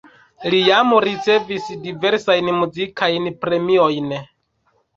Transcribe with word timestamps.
Li 0.53 0.61
jam 0.69 0.95
ricevis 1.05 1.67
diversajn 1.85 2.51
muzikajn 2.63 3.31
premiojn. 3.45 4.13